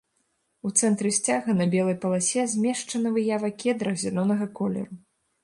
У 0.69 0.69
цэнтры 0.79 1.11
сцяга 1.17 1.55
на 1.59 1.67
белай 1.75 1.97
паласе 2.07 2.47
змешчана 2.55 3.13
выява 3.19 3.53
кедра 3.61 3.93
зялёнага 4.07 4.51
колеру. 4.63 4.95